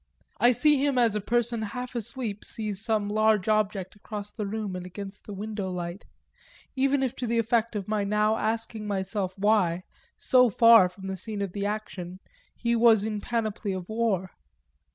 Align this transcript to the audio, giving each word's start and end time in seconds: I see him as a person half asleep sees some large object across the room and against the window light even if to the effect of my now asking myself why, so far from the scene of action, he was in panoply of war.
I 0.39 0.51
see 0.51 0.83
him 0.83 0.97
as 0.97 1.15
a 1.15 1.21
person 1.21 1.61
half 1.61 1.93
asleep 1.93 2.43
sees 2.43 2.81
some 2.81 3.07
large 3.07 3.47
object 3.47 3.95
across 3.95 4.31
the 4.31 4.47
room 4.47 4.75
and 4.75 4.83
against 4.83 5.25
the 5.27 5.33
window 5.35 5.69
light 5.69 6.05
even 6.75 7.03
if 7.03 7.15
to 7.17 7.27
the 7.27 7.37
effect 7.37 7.75
of 7.75 7.87
my 7.87 8.03
now 8.03 8.35
asking 8.35 8.87
myself 8.87 9.37
why, 9.37 9.83
so 10.17 10.49
far 10.49 10.89
from 10.89 11.05
the 11.05 11.17
scene 11.17 11.43
of 11.43 11.55
action, 11.55 12.19
he 12.55 12.75
was 12.75 13.03
in 13.03 13.21
panoply 13.21 13.73
of 13.73 13.89
war. 13.89 14.31